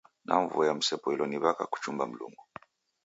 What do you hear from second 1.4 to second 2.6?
w'aka kuchumba Mlungu.